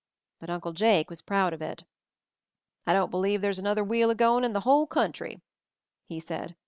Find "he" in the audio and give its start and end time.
6.07-6.19